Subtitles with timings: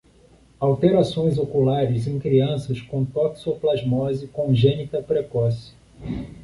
[0.59, 5.73] Alterações oculares em crianças com toxoplasmose congênita precoce